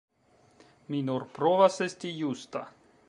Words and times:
Mi 0.87 1.01
nur 1.09 1.25
provas 1.37 1.77
esti 1.89 2.15
justa! 2.23 2.65